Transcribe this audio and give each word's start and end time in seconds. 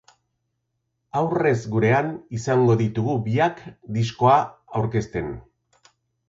Aurrez 1.19 1.57
gurean 1.75 2.09
izango 2.37 2.77
ditugu 2.79 3.19
biak 3.29 3.61
diskoa 3.99 4.39
aurkezten. 4.81 5.31